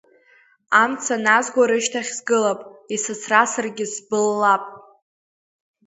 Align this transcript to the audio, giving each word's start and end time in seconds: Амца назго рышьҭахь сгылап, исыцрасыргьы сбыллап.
Амца 0.81 1.15
назго 1.25 1.61
рышьҭахь 1.69 2.11
сгылап, 2.17 2.59
исыцрасыргьы 2.95 3.85
сбыллап. 3.93 4.63